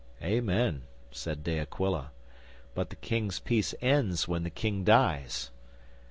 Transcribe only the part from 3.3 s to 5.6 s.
peace ends when the King dies."